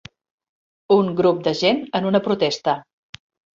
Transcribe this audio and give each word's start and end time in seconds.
Un 0.95 1.11
grup 1.19 1.45
de 1.49 1.53
gent 1.61 1.83
en 2.01 2.11
una 2.15 2.25
protesta. 2.31 2.77